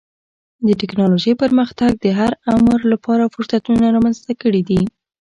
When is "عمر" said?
2.51-2.79